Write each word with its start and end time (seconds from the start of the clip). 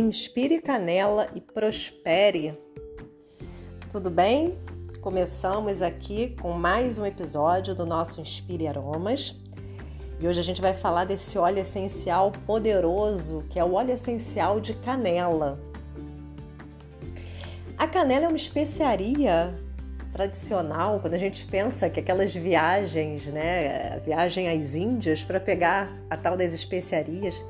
inspire 0.00 0.60
canela 0.60 1.28
e 1.34 1.40
prospere. 1.40 2.58
Tudo 3.92 4.10
bem? 4.10 4.58
Começamos 5.00 5.82
aqui 5.82 6.34
com 6.40 6.52
mais 6.52 6.98
um 6.98 7.04
episódio 7.04 7.74
do 7.74 7.84
nosso 7.84 8.20
Inspire 8.20 8.66
Aromas. 8.66 9.36
E 10.18 10.26
hoje 10.26 10.40
a 10.40 10.42
gente 10.42 10.60
vai 10.60 10.74
falar 10.74 11.04
desse 11.04 11.38
óleo 11.38 11.58
essencial 11.58 12.32
poderoso, 12.46 13.44
que 13.50 13.58
é 13.58 13.64
o 13.64 13.74
óleo 13.74 13.92
essencial 13.92 14.58
de 14.58 14.74
canela. 14.74 15.60
A 17.76 17.86
canela 17.86 18.24
é 18.24 18.28
uma 18.28 18.36
especiaria 18.36 19.54
tradicional, 20.12 21.00
quando 21.00 21.14
a 21.14 21.18
gente 21.18 21.46
pensa 21.46 21.88
que 21.88 22.00
aquelas 22.00 22.34
viagens, 22.34 23.26
né, 23.26 24.00
viagem 24.04 24.48
às 24.48 24.74
Índias 24.74 25.22
para 25.22 25.38
pegar 25.38 25.90
a 26.08 26.16
tal 26.16 26.36
das 26.36 26.52
especiarias 26.52 27.44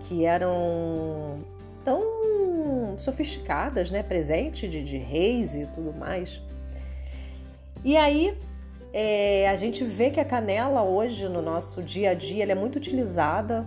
que 0.00 0.24
eram 0.24 1.36
tão 1.84 2.96
sofisticadas, 2.98 3.90
né, 3.90 4.02
presente 4.02 4.68
de, 4.68 4.82
de 4.82 4.96
reis 4.96 5.54
e 5.54 5.66
tudo 5.66 5.92
mais. 5.92 6.40
E 7.84 7.96
aí 7.96 8.36
é, 8.92 9.48
a 9.48 9.56
gente 9.56 9.82
vê 9.84 10.10
que 10.10 10.20
a 10.20 10.24
canela 10.24 10.82
hoje 10.82 11.28
no 11.28 11.40
nosso 11.40 11.82
dia 11.82 12.10
a 12.10 12.14
dia 12.14 12.44
é 12.44 12.54
muito 12.54 12.76
utilizada 12.76 13.66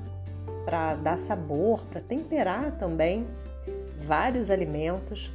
para 0.64 0.96
dar 0.96 1.18
sabor, 1.18 1.86
para 1.86 2.00
temperar 2.00 2.78
também 2.78 3.26
vários 4.06 4.52
alimentos. 4.52 5.32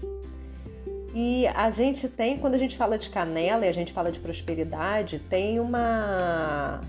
E 1.12 1.48
a 1.48 1.70
gente 1.70 2.08
tem, 2.08 2.38
quando 2.38 2.54
a 2.54 2.58
gente 2.58 2.76
fala 2.76 2.96
de 2.96 3.10
canela 3.10 3.66
e 3.66 3.68
a 3.68 3.72
gente 3.72 3.92
fala 3.92 4.12
de 4.12 4.20
prosperidade, 4.20 5.18
tem 5.18 5.58
uma. 5.58 6.80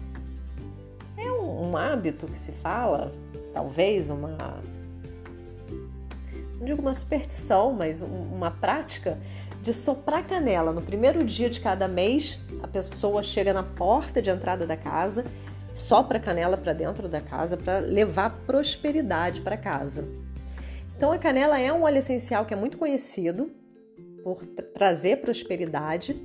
É 1.17 1.31
um, 1.31 1.69
um 1.69 1.77
hábito 1.77 2.27
que 2.27 2.37
se 2.37 2.51
fala, 2.51 3.11
talvez 3.51 4.11
uma. 4.11 4.61
Não 6.61 6.67
digo 6.67 6.79
uma 6.79 6.93
superstição, 6.93 7.73
mas 7.73 8.03
uma 8.03 8.51
prática 8.51 9.17
de 9.63 9.73
soprar 9.73 10.27
canela. 10.27 10.71
No 10.71 10.83
primeiro 10.83 11.23
dia 11.23 11.49
de 11.49 11.59
cada 11.59 11.87
mês, 11.87 12.37
a 12.61 12.67
pessoa 12.67 13.23
chega 13.23 13.51
na 13.51 13.63
porta 13.63 14.21
de 14.21 14.29
entrada 14.29 14.67
da 14.67 14.77
casa, 14.77 15.25
sopra 15.73 16.19
canela 16.19 16.55
para 16.55 16.71
dentro 16.71 17.09
da 17.09 17.19
casa 17.19 17.57
para 17.57 17.79
levar 17.79 18.43
prosperidade 18.45 19.41
para 19.41 19.57
casa. 19.57 20.07
Então 20.95 21.11
a 21.11 21.17
canela 21.17 21.59
é 21.59 21.73
um 21.73 21.81
óleo 21.81 21.97
essencial 21.97 22.45
que 22.45 22.53
é 22.53 22.57
muito 22.57 22.77
conhecido, 22.77 23.49
por 24.23 24.45
trazer 24.45 25.19
prosperidade. 25.19 26.15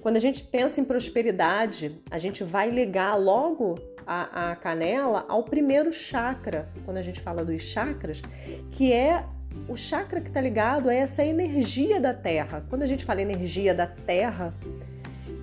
Quando 0.00 0.16
a 0.16 0.20
gente 0.20 0.44
pensa 0.44 0.80
em 0.80 0.84
prosperidade, 0.84 2.00
a 2.08 2.20
gente 2.20 2.44
vai 2.44 2.70
ligar 2.70 3.16
logo 3.16 3.80
a, 4.06 4.52
a, 4.52 4.54
canela 4.54 5.24
ao 5.28 5.42
primeiro 5.42 5.92
chakra, 5.92 6.68
quando 6.84 6.98
a 6.98 7.02
gente 7.02 7.20
fala 7.20 7.44
dos 7.44 7.62
chakras, 7.62 8.22
que 8.70 8.92
é 8.92 9.24
o 9.68 9.76
chakra 9.76 10.20
que 10.20 10.28
está 10.28 10.40
ligado 10.40 10.88
a 10.88 10.94
essa 10.94 11.24
energia 11.24 12.00
da 12.00 12.12
terra. 12.12 12.64
Quando 12.68 12.82
a 12.82 12.86
gente 12.86 13.04
fala 13.04 13.22
energia 13.22 13.74
da 13.74 13.86
terra, 13.86 14.54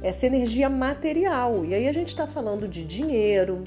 essa 0.02 0.26
energia 0.26 0.70
material. 0.70 1.66
E 1.66 1.74
aí 1.74 1.88
a 1.88 1.94
gente 1.94 2.10
está 2.10 2.28
falando 2.28 2.68
de 2.68 2.84
dinheiro, 2.84 3.64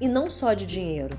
e 0.00 0.08
não 0.08 0.30
só 0.30 0.54
de 0.54 0.66
dinheiro. 0.66 1.16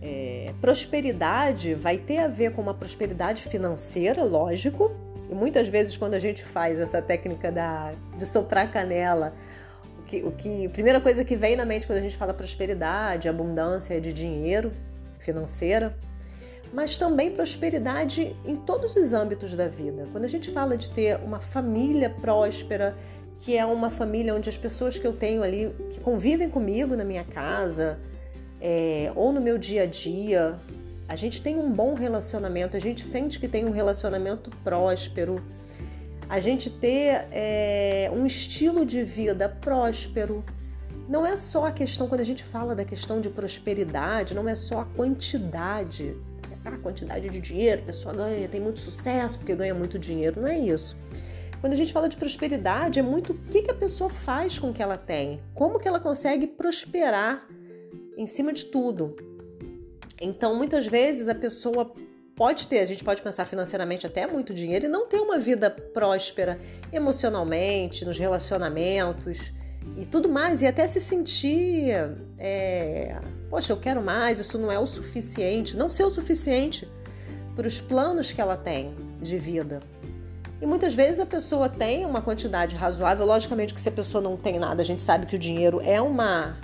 É, 0.00 0.52
prosperidade 0.60 1.74
vai 1.74 1.96
ter 1.96 2.18
a 2.18 2.28
ver 2.28 2.52
com 2.52 2.60
uma 2.60 2.74
prosperidade 2.74 3.42
financeira, 3.42 4.22
lógico. 4.22 4.92
E 5.30 5.34
muitas 5.34 5.68
vezes, 5.68 5.96
quando 5.96 6.14
a 6.14 6.18
gente 6.18 6.44
faz 6.44 6.78
essa 6.78 7.00
técnica 7.00 7.50
da, 7.50 7.92
de 8.16 8.26
soprar 8.26 8.70
canela, 8.70 9.34
o 9.98 10.02
que, 10.02 10.22
o 10.22 10.32
que, 10.32 10.66
a 10.66 10.70
primeira 10.70 11.00
coisa 11.00 11.24
que 11.24 11.34
vem 11.34 11.56
na 11.56 11.64
mente 11.64 11.86
quando 11.86 11.98
a 11.98 12.02
gente 12.02 12.16
fala 12.16 12.34
prosperidade, 12.34 13.28
abundância 13.28 13.98
de 13.98 14.12
dinheiro 14.12 14.70
financeira, 15.18 15.96
mas 16.74 16.98
também 16.98 17.30
prosperidade 17.30 18.36
em 18.44 18.56
todos 18.56 18.96
os 18.96 19.12
âmbitos 19.12 19.54
da 19.54 19.68
vida. 19.68 20.08
Quando 20.10 20.24
a 20.24 20.28
gente 20.28 20.50
fala 20.50 20.76
de 20.76 20.90
ter 20.90 21.16
uma 21.20 21.38
família 21.38 22.10
próspera, 22.10 22.96
que 23.38 23.56
é 23.56 23.64
uma 23.64 23.88
família 23.88 24.34
onde 24.34 24.48
as 24.48 24.58
pessoas 24.58 24.98
que 24.98 25.06
eu 25.06 25.12
tenho 25.12 25.44
ali, 25.44 25.72
que 25.92 26.00
convivem 26.00 26.50
comigo 26.50 26.96
na 26.96 27.04
minha 27.04 27.22
casa, 27.22 28.00
é, 28.60 29.12
ou 29.14 29.32
no 29.32 29.40
meu 29.40 29.56
dia 29.56 29.84
a 29.84 29.86
dia, 29.86 30.58
a 31.06 31.14
gente 31.14 31.40
tem 31.40 31.56
um 31.56 31.70
bom 31.70 31.94
relacionamento, 31.94 32.76
a 32.76 32.80
gente 32.80 33.02
sente 33.02 33.38
que 33.38 33.46
tem 33.46 33.64
um 33.64 33.70
relacionamento 33.70 34.50
próspero, 34.64 35.40
a 36.28 36.40
gente 36.40 36.70
ter 36.70 37.28
é, 37.30 38.10
um 38.12 38.26
estilo 38.26 38.84
de 38.84 39.04
vida 39.04 39.48
próspero. 39.48 40.44
Não 41.08 41.24
é 41.24 41.36
só 41.36 41.66
a 41.66 41.70
questão, 41.70 42.08
quando 42.08 42.22
a 42.22 42.24
gente 42.24 42.42
fala 42.42 42.74
da 42.74 42.84
questão 42.84 43.20
de 43.20 43.28
prosperidade, 43.28 44.34
não 44.34 44.48
é 44.48 44.56
só 44.56 44.80
a 44.80 44.84
quantidade, 44.86 46.16
a 46.64 46.78
quantidade 46.78 47.28
de 47.28 47.40
dinheiro, 47.40 47.82
a 47.82 47.84
pessoa 47.86 48.14
ganha, 48.14 48.48
tem 48.48 48.60
muito 48.60 48.80
sucesso 48.80 49.38
porque 49.38 49.54
ganha 49.54 49.74
muito 49.74 49.98
dinheiro, 49.98 50.40
não 50.40 50.48
é 50.48 50.58
isso. 50.58 50.96
Quando 51.60 51.72
a 51.72 51.76
gente 51.76 51.92
fala 51.92 52.08
de 52.08 52.16
prosperidade, 52.16 52.98
é 52.98 53.02
muito 53.02 53.32
o 53.32 53.38
que, 53.48 53.70
a 53.70 53.74
pessoa 53.74 54.10
faz 54.10 54.58
com 54.58 54.70
o 54.70 54.74
que 54.74 54.82
ela 54.82 54.98
tem, 54.98 55.40
como 55.54 55.78
que 55.78 55.88
ela 55.88 55.98
consegue 55.98 56.46
prosperar 56.46 57.46
em 58.16 58.26
cima 58.26 58.52
de 58.52 58.66
tudo. 58.66 59.16
Então, 60.20 60.54
muitas 60.54 60.86
vezes 60.86 61.28
a 61.28 61.34
pessoa 61.34 61.92
pode 62.36 62.66
ter, 62.66 62.80
a 62.80 62.84
gente 62.84 63.02
pode 63.02 63.22
pensar 63.22 63.44
financeiramente 63.44 64.06
até 64.06 64.26
muito 64.26 64.52
dinheiro 64.52 64.86
e 64.86 64.88
não 64.88 65.06
ter 65.06 65.20
uma 65.20 65.38
vida 65.38 65.70
próspera 65.70 66.58
emocionalmente, 66.92 68.04
nos 68.04 68.18
relacionamentos 68.18 69.52
e 69.96 70.06
tudo 70.06 70.28
mais, 70.28 70.62
e 70.62 70.66
até 70.66 70.86
se 70.86 71.00
sentir, 71.00 71.92
é, 72.38 73.20
poxa, 73.48 73.72
eu 73.72 73.76
quero 73.76 74.02
mais, 74.02 74.38
isso 74.38 74.58
não 74.58 74.70
é 74.70 74.78
o 74.78 74.86
suficiente, 74.86 75.76
não 75.76 75.88
ser 75.88 76.04
o 76.04 76.10
suficiente 76.10 76.88
para 77.54 77.66
os 77.66 77.80
planos 77.80 78.32
que 78.32 78.40
ela 78.40 78.56
tem 78.56 78.94
de 79.20 79.38
vida. 79.38 79.80
E 80.60 80.66
muitas 80.66 80.94
vezes 80.94 81.20
a 81.20 81.26
pessoa 81.26 81.68
tem 81.68 82.06
uma 82.06 82.22
quantidade 82.22 82.74
razoável, 82.74 83.26
logicamente 83.26 83.74
que 83.74 83.80
se 83.80 83.88
a 83.88 83.92
pessoa 83.92 84.22
não 84.22 84.36
tem 84.36 84.58
nada, 84.58 84.82
a 84.82 84.84
gente 84.84 85.02
sabe 85.02 85.26
que 85.26 85.36
o 85.36 85.38
dinheiro 85.38 85.80
é 85.82 86.00
uma 86.00 86.56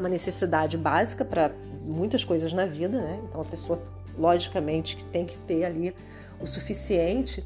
uma 0.00 0.08
necessidade 0.08 0.76
básica 0.78 1.24
para 1.24 1.52
muitas 1.84 2.24
coisas 2.24 2.52
na 2.52 2.64
vida, 2.66 2.98
né? 2.98 3.20
Então 3.28 3.40
a 3.40 3.44
pessoa, 3.44 3.80
logicamente, 4.18 4.96
que 4.96 5.04
tem 5.04 5.26
que 5.26 5.36
ter 5.38 5.64
ali 5.64 5.94
o 6.40 6.46
suficiente. 6.46 7.44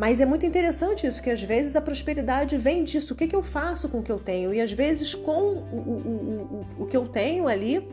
Mas 0.00 0.18
é 0.18 0.24
muito 0.24 0.46
interessante 0.46 1.06
isso, 1.06 1.22
que 1.22 1.28
às 1.28 1.42
vezes 1.42 1.76
a 1.76 1.80
prosperidade 1.82 2.56
vem 2.56 2.84
disso. 2.84 3.12
O 3.12 3.16
que, 3.16 3.26
que 3.26 3.36
eu 3.36 3.42
faço 3.42 3.86
com 3.86 3.98
o 3.98 4.02
que 4.02 4.10
eu 4.10 4.18
tenho? 4.18 4.54
E 4.54 4.58
às 4.58 4.72
vezes 4.72 5.14
com 5.14 5.30
o, 5.30 5.76
o, 5.76 6.66
o, 6.78 6.84
o 6.84 6.86
que 6.86 6.96
eu 6.96 7.06
tenho 7.06 7.46
ali 7.46 7.86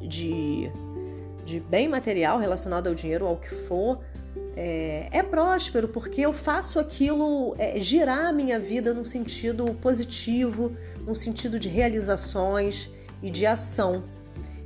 de, 0.00 0.72
de 1.44 1.60
bem 1.60 1.88
material 1.88 2.38
relacionado 2.38 2.86
ao 2.86 2.94
dinheiro, 2.94 3.26
ao 3.26 3.36
que 3.36 3.50
for, 3.50 4.00
é, 4.56 5.08
é 5.12 5.22
próspero 5.22 5.88
porque 5.88 6.22
eu 6.22 6.32
faço 6.32 6.78
aquilo 6.78 7.54
é, 7.58 7.78
girar 7.78 8.28
a 8.28 8.32
minha 8.32 8.58
vida 8.58 8.94
num 8.94 9.04
sentido 9.04 9.74
positivo, 9.74 10.74
num 11.06 11.14
sentido 11.14 11.58
de 11.58 11.68
realizações 11.68 12.88
e 13.22 13.30
de 13.30 13.44
ação. 13.44 14.04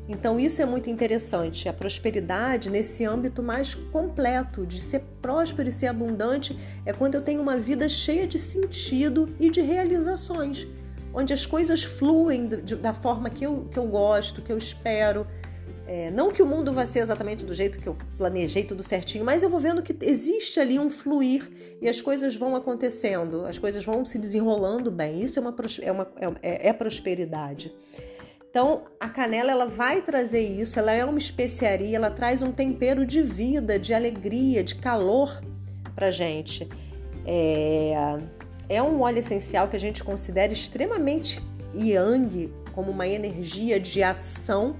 Então, 0.08 0.38
isso 0.38 0.62
é 0.62 0.64
muito 0.64 0.88
interessante. 0.88 1.68
A 1.68 1.72
prosperidade, 1.72 2.70
nesse 2.70 3.04
âmbito 3.04 3.42
mais 3.42 3.74
completo, 3.74 4.64
de 4.64 4.80
ser 4.80 5.00
próspero 5.20 5.68
e 5.68 5.72
ser 5.72 5.86
abundante, 5.86 6.56
é 6.84 6.92
quando 6.92 7.16
eu 7.16 7.22
tenho 7.22 7.42
uma 7.42 7.58
vida 7.58 7.88
cheia 7.88 8.26
de 8.26 8.38
sentido 8.38 9.34
e 9.40 9.50
de 9.50 9.60
realizações, 9.60 10.66
onde 11.12 11.32
as 11.32 11.44
coisas 11.44 11.82
fluem 11.82 12.46
da 12.48 12.94
forma 12.94 13.28
que 13.28 13.44
eu, 13.44 13.66
que 13.70 13.78
eu 13.78 13.86
gosto, 13.86 14.42
que 14.42 14.52
eu 14.52 14.58
espero, 14.58 15.26
é, 15.86 16.10
não 16.10 16.32
que 16.32 16.42
o 16.42 16.46
mundo 16.46 16.72
vai 16.72 16.84
ser 16.84 16.98
exatamente 16.98 17.46
do 17.46 17.54
jeito 17.54 17.78
que 17.78 17.88
eu 17.88 17.96
planejei, 18.18 18.64
tudo 18.64 18.82
certinho, 18.82 19.24
mas 19.24 19.44
eu 19.44 19.48
vou 19.48 19.60
vendo 19.60 19.82
que 19.82 19.96
existe 20.02 20.58
ali 20.58 20.80
um 20.80 20.90
fluir 20.90 21.48
e 21.80 21.88
as 21.88 22.02
coisas 22.02 22.34
vão 22.34 22.56
acontecendo, 22.56 23.46
as 23.46 23.56
coisas 23.56 23.84
vão 23.84 24.04
se 24.04 24.18
desenrolando 24.18 24.90
bem. 24.90 25.22
Isso 25.22 25.38
é, 25.38 25.42
uma, 25.42 25.54
é, 25.80 25.92
uma, 25.92 26.36
é, 26.42 26.68
é 26.68 26.72
prosperidade. 26.72 27.72
Então, 28.56 28.84
a 28.98 29.06
canela 29.06 29.50
ela 29.50 29.66
vai 29.66 30.00
trazer 30.00 30.40
isso, 30.40 30.78
ela 30.78 30.90
é 30.90 31.04
uma 31.04 31.18
especiaria, 31.18 31.94
ela 31.94 32.10
traz 32.10 32.40
um 32.40 32.50
tempero 32.50 33.04
de 33.04 33.20
vida, 33.20 33.78
de 33.78 33.92
alegria, 33.92 34.64
de 34.64 34.76
calor 34.76 35.42
para 35.94 36.10
gente. 36.10 36.66
É, 37.26 38.16
é 38.66 38.82
um 38.82 39.02
óleo 39.02 39.18
essencial 39.18 39.68
que 39.68 39.76
a 39.76 39.78
gente 39.78 40.02
considera 40.02 40.54
extremamente 40.54 41.38
yang, 41.74 42.50
como 42.72 42.90
uma 42.90 43.06
energia 43.06 43.78
de 43.78 44.02
ação 44.02 44.74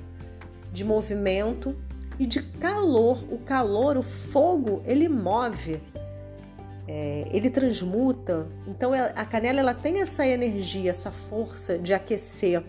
de 0.73 0.83
movimento 0.83 1.77
e 2.19 2.25
de 2.25 2.41
calor. 2.43 3.23
O 3.31 3.37
calor, 3.41 3.99
o 3.99 4.03
fogo, 4.03 4.81
ele 4.87 5.07
move, 5.07 5.83
é, 6.89 7.27
ele 7.31 7.51
transmuta. 7.51 8.49
Então 8.67 8.93
a 8.95 9.25
canela 9.27 9.61
ela 9.61 9.75
tem 9.75 10.01
essa 10.01 10.27
energia, 10.27 10.89
essa 10.89 11.11
força 11.11 11.79
de 11.79 11.93
aquecer. 11.93 12.65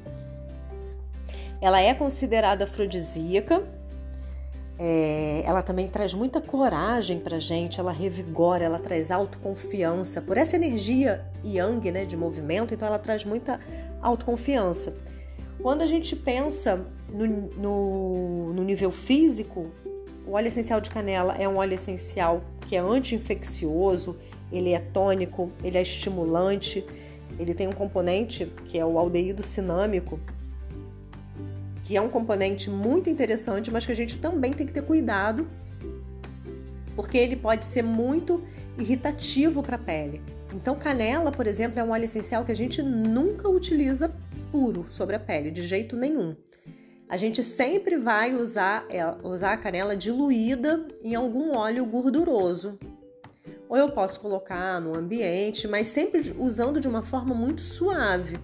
Ela 1.61 1.81
é 1.81 1.93
considerada 1.93 2.65
afrodisíaca. 2.65 3.63
É, 4.79 5.41
ela 5.43 5.63
também 5.63 5.87
traz 5.87 6.13
muita 6.13 6.39
coragem 6.39 7.19
para 7.19 7.39
gente, 7.39 7.79
ela 7.79 7.91
revigora, 7.91 8.63
ela 8.63 8.77
traz 8.77 9.09
autoconfiança. 9.09 10.21
Por 10.21 10.37
essa 10.37 10.55
energia 10.55 11.25
yang, 11.43 11.91
né, 11.91 12.05
de 12.05 12.15
movimento, 12.15 12.75
então 12.75 12.87
ela 12.87 12.99
traz 12.99 13.25
muita 13.25 13.59
autoconfiança. 14.01 14.95
Quando 15.61 15.81
a 15.81 15.87
gente 15.87 16.15
pensa 16.15 16.85
no, 17.09 17.25
no, 17.25 18.53
no 18.53 18.63
nível 18.63 18.91
físico, 18.91 19.71
o 20.27 20.33
óleo 20.33 20.47
essencial 20.47 20.79
de 20.79 20.89
canela 20.91 21.35
é 21.37 21.47
um 21.49 21.57
óleo 21.57 21.73
essencial 21.73 22.43
que 22.67 22.75
é 22.75 22.79
anti-infeccioso, 22.79 24.17
ele 24.51 24.73
é 24.73 24.79
tônico, 24.79 25.51
ele 25.63 25.77
é 25.77 25.81
estimulante, 25.81 26.85
ele 27.39 27.53
tem 27.53 27.67
um 27.67 27.73
componente 27.73 28.45
que 28.65 28.77
é 28.77 28.85
o 28.85 28.99
aldeído 28.99 29.41
cinâmico, 29.41 30.19
que 31.87 31.95
é 31.95 32.01
um 32.01 32.09
componente 32.09 32.69
muito 32.69 33.09
interessante, 33.09 33.71
mas 33.71 33.85
que 33.85 33.93
a 33.93 33.95
gente 33.95 34.17
também 34.17 34.51
tem 34.51 34.67
que 34.67 34.73
ter 34.73 34.81
cuidado, 34.81 35.47
porque 36.97 37.17
ele 37.17 37.37
pode 37.37 37.65
ser 37.65 37.81
muito 37.81 38.43
irritativo 38.77 39.63
para 39.63 39.77
a 39.77 39.79
pele. 39.79 40.21
Então, 40.53 40.75
canela, 40.75 41.31
por 41.31 41.47
exemplo, 41.47 41.79
é 41.79 41.83
um 41.83 41.91
óleo 41.91 42.03
essencial 42.03 42.43
que 42.43 42.51
a 42.51 42.55
gente 42.55 42.83
nunca 42.83 43.47
utiliza 43.47 44.13
puro 44.51 44.85
sobre 44.89 45.15
a 45.15 45.19
pele, 45.19 45.49
de 45.49 45.61
jeito 45.61 45.95
nenhum. 45.95 46.35
A 47.07 47.15
gente 47.15 47.41
sempre 47.41 47.95
vai 47.95 48.35
usar, 48.35 48.85
é, 48.89 49.01
usar 49.23 49.53
a 49.53 49.57
canela 49.57 49.95
diluída 49.95 50.85
em 51.01 51.15
algum 51.15 51.55
óleo 51.55 51.85
gorduroso. 51.85 52.77
Ou 53.69 53.77
eu 53.77 53.91
posso 53.91 54.19
colocar 54.19 54.81
no 54.81 54.93
ambiente, 54.93 55.69
mas 55.69 55.87
sempre 55.87 56.35
usando 56.37 56.81
de 56.81 56.87
uma 56.89 57.01
forma 57.01 57.33
muito 57.33 57.61
suave, 57.61 58.37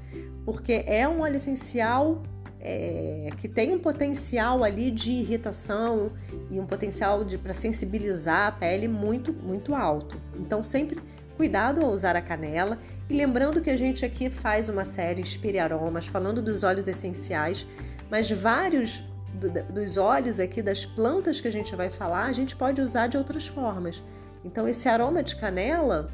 porque 0.45 0.85
é 0.87 1.05
um 1.05 1.19
óleo 1.19 1.35
essencial 1.35 2.23
é, 2.65 3.29
que 3.39 3.49
tem 3.49 3.73
um 3.73 3.79
potencial 3.79 4.63
ali 4.63 4.89
de 4.89 5.11
irritação 5.11 6.13
e 6.49 6.59
um 6.59 6.65
potencial 6.65 7.19
para 7.41 7.53
sensibilizar 7.53 8.47
a 8.47 8.51
pele 8.51 8.87
muito, 8.87 9.33
muito 9.33 9.75
alto. 9.75 10.15
Então, 10.39 10.63
sempre 10.63 10.97
cuidado 11.35 11.81
ao 11.81 11.91
usar 11.91 12.15
a 12.15 12.21
canela. 12.21 12.79
E 13.09 13.17
lembrando 13.17 13.61
que 13.61 13.69
a 13.69 13.75
gente 13.75 14.05
aqui 14.05 14.29
faz 14.29 14.69
uma 14.69 14.85
série 14.85 15.21
Inspire 15.21 15.59
Aromas, 15.59 16.07
falando 16.07 16.41
dos 16.41 16.63
óleos 16.63 16.87
essenciais, 16.87 17.67
mas 18.09 18.31
vários 18.31 19.03
do, 19.33 19.49
dos 19.49 19.97
óleos 19.97 20.39
aqui, 20.39 20.61
das 20.61 20.85
plantas 20.85 21.41
que 21.41 21.47
a 21.49 21.51
gente 21.51 21.75
vai 21.75 21.89
falar, 21.89 22.25
a 22.25 22.33
gente 22.33 22.55
pode 22.55 22.81
usar 22.81 23.07
de 23.07 23.17
outras 23.17 23.45
formas. 23.45 24.01
Então, 24.45 24.67
esse 24.67 24.87
aroma 24.87 25.21
de 25.21 25.35
canela 25.35 26.09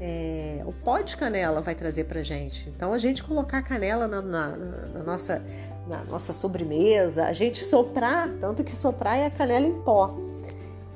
é, 0.00 0.62
o 0.66 0.72
pó 0.72 1.00
de 1.00 1.16
canela 1.16 1.60
vai 1.60 1.74
trazer 1.74 2.04
para 2.04 2.22
gente. 2.22 2.68
Então 2.68 2.92
a 2.92 2.98
gente 2.98 3.22
colocar 3.22 3.62
canela 3.62 4.06
na, 4.06 4.20
na, 4.22 4.48
na, 4.56 5.02
nossa, 5.02 5.42
na 5.86 6.04
nossa 6.04 6.32
sobremesa, 6.32 7.26
a 7.26 7.32
gente 7.32 7.64
soprar, 7.64 8.28
tanto 8.40 8.62
que 8.62 8.72
soprar 8.72 9.18
é 9.18 9.26
a 9.26 9.30
canela 9.30 9.66
em 9.66 9.80
pó. 9.82 10.16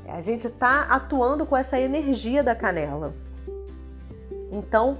A 0.08 0.20
gente 0.20 0.46
está 0.46 0.82
atuando 0.82 1.46
com 1.46 1.56
essa 1.56 1.78
energia 1.78 2.42
da 2.42 2.54
canela. 2.54 3.14
Então, 4.50 4.98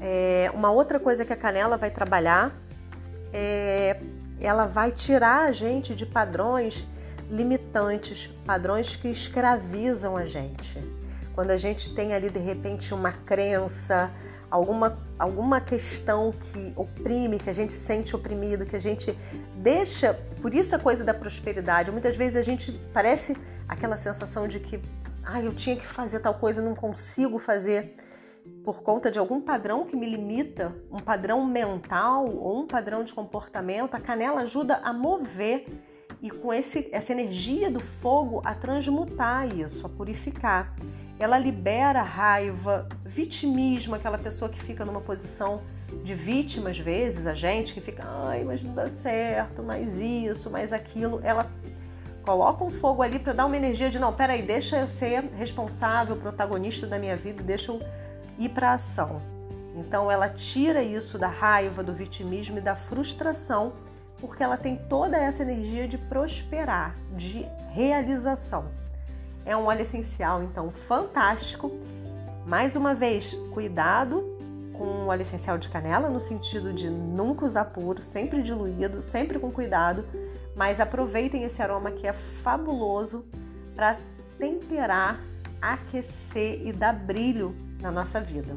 é, 0.00 0.50
uma 0.54 0.70
outra 0.70 0.98
coisa 0.98 1.24
que 1.24 1.32
a 1.32 1.36
canela 1.36 1.76
vai 1.76 1.90
trabalhar 1.90 2.58
é 3.32 4.00
ela 4.40 4.66
vai 4.66 4.90
tirar 4.90 5.48
a 5.48 5.52
gente 5.52 5.94
de 5.94 6.04
padrões 6.04 6.86
limitantes, 7.30 8.26
padrões 8.44 8.96
que 8.96 9.08
escravizam 9.08 10.16
a 10.16 10.24
gente. 10.24 10.78
Quando 11.34 11.50
a 11.50 11.56
gente 11.56 11.94
tem 11.94 12.14
ali 12.14 12.30
de 12.30 12.38
repente 12.38 12.94
uma 12.94 13.12
crença, 13.12 14.10
alguma, 14.50 14.96
alguma 15.18 15.60
questão 15.60 16.32
que 16.32 16.72
oprime, 16.76 17.38
que 17.38 17.50
a 17.50 17.52
gente 17.52 17.72
sente 17.72 18.14
oprimido, 18.14 18.64
que 18.64 18.76
a 18.76 18.80
gente 18.80 19.18
deixa. 19.56 20.14
Por 20.40 20.54
isso 20.54 20.76
a 20.76 20.78
coisa 20.78 21.02
da 21.02 21.12
prosperidade. 21.12 21.90
Muitas 21.90 22.16
vezes 22.16 22.36
a 22.36 22.42
gente 22.42 22.72
parece 22.92 23.36
aquela 23.68 23.96
sensação 23.96 24.46
de 24.46 24.60
que, 24.60 24.80
ah, 25.24 25.42
eu 25.42 25.52
tinha 25.52 25.74
que 25.74 25.86
fazer 25.86 26.20
tal 26.20 26.34
coisa, 26.34 26.62
não 26.62 26.74
consigo 26.74 27.38
fazer 27.38 27.96
por 28.62 28.82
conta 28.82 29.10
de 29.10 29.18
algum 29.18 29.40
padrão 29.40 29.86
que 29.86 29.96
me 29.96 30.08
limita, 30.08 30.72
um 30.90 30.98
padrão 30.98 31.44
mental 31.44 32.26
ou 32.26 32.60
um 32.60 32.66
padrão 32.66 33.02
de 33.02 33.12
comportamento. 33.12 33.94
A 33.94 34.00
canela 34.00 34.42
ajuda 34.42 34.76
a 34.84 34.92
mover 34.92 35.66
e 36.22 36.30
com 36.30 36.52
esse, 36.54 36.88
essa 36.92 37.12
energia 37.12 37.70
do 37.70 37.80
fogo 37.80 38.40
a 38.44 38.54
transmutar 38.54 39.46
isso, 39.46 39.84
a 39.84 39.88
purificar 39.88 40.74
ela 41.18 41.38
libera 41.38 42.02
raiva, 42.02 42.88
vitimismo, 43.04 43.94
aquela 43.94 44.18
pessoa 44.18 44.50
que 44.50 44.60
fica 44.60 44.84
numa 44.84 45.00
posição 45.00 45.62
de 46.02 46.14
vítima 46.14 46.70
às 46.70 46.78
vezes, 46.78 47.26
a 47.26 47.34
gente 47.34 47.72
que 47.72 47.80
fica, 47.80 48.02
ai, 48.04 48.42
mas 48.42 48.62
não 48.62 48.74
dá 48.74 48.88
certo, 48.88 49.62
mais 49.62 49.98
isso, 50.00 50.50
mais 50.50 50.72
aquilo, 50.72 51.20
ela 51.22 51.48
coloca 52.24 52.64
um 52.64 52.70
fogo 52.70 53.02
ali 53.02 53.18
para 53.18 53.32
dar 53.32 53.46
uma 53.46 53.56
energia 53.56 53.90
de 53.90 53.98
não, 53.98 54.12
peraí, 54.12 54.42
deixa 54.42 54.78
eu 54.78 54.88
ser 54.88 55.22
responsável, 55.36 56.16
protagonista 56.16 56.86
da 56.86 56.98
minha 56.98 57.16
vida, 57.16 57.42
deixa 57.42 57.70
eu 57.70 57.80
ir 58.38 58.48
para 58.48 58.72
ação. 58.72 59.22
Então 59.76 60.10
ela 60.10 60.28
tira 60.28 60.82
isso 60.82 61.18
da 61.18 61.28
raiva, 61.28 61.82
do 61.82 61.92
vitimismo 61.92 62.58
e 62.58 62.60
da 62.60 62.74
frustração, 62.74 63.74
porque 64.20 64.42
ela 64.42 64.56
tem 64.56 64.76
toda 64.76 65.16
essa 65.16 65.42
energia 65.42 65.86
de 65.86 65.98
prosperar, 65.98 66.94
de 67.14 67.46
realização. 67.72 68.83
É 69.46 69.56
um 69.56 69.66
óleo 69.66 69.82
essencial, 69.82 70.42
então, 70.42 70.70
fantástico. 70.70 71.70
Mais 72.46 72.76
uma 72.76 72.94
vez, 72.94 73.34
cuidado 73.52 74.34
com 74.72 74.84
o 74.84 75.06
óleo 75.06 75.22
essencial 75.22 75.56
de 75.56 75.68
canela, 75.68 76.08
no 76.08 76.20
sentido 76.20 76.72
de 76.72 76.90
nunca 76.90 77.44
usar 77.44 77.66
puro, 77.66 78.02
sempre 78.02 78.42
diluído, 78.42 79.00
sempre 79.00 79.38
com 79.38 79.50
cuidado, 79.50 80.04
mas 80.56 80.80
aproveitem 80.80 81.44
esse 81.44 81.62
aroma 81.62 81.90
que 81.92 82.06
é 82.06 82.12
fabuloso 82.12 83.24
para 83.74 83.98
temperar, 84.38 85.20
aquecer 85.60 86.66
e 86.66 86.72
dar 86.72 86.92
brilho 86.92 87.54
na 87.80 87.90
nossa 87.90 88.20
vida. 88.20 88.56